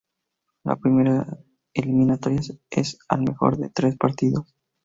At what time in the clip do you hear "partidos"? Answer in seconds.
3.97-4.51